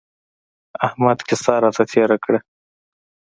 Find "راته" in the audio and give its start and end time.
1.63-1.83